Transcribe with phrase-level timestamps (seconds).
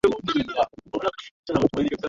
[0.03, 1.09] mwituni pia alihitajika kutafuta
[1.45, 1.95] chakula na makazi